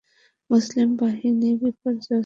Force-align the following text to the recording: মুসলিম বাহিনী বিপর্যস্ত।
মুসলিম 0.49 0.89
বাহিনী 0.95 1.49
বিপর্যস্ত। 1.61 2.11